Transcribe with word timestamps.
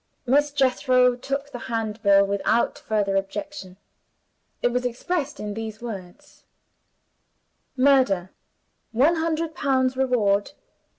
Miss 0.25 0.49
Jethro 0.51 1.15
took 1.15 1.51
the 1.51 1.59
Handbill 1.69 2.25
without 2.25 2.79
further 2.79 3.15
objection. 3.15 3.77
It 4.63 4.69
was 4.69 4.83
expressed 4.83 5.39
in 5.39 5.53
these 5.53 5.79
words: 5.79 6.43
"MURDER. 7.77 8.31
100 8.93 9.53
POUNDS 9.53 9.95
REWARD. 9.95 10.53